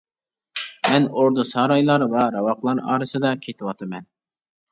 [0.93, 4.09] مەن ئوردا-سارايلار ۋە راۋاقلار ئارىسىدا كېتىۋاتىمەن.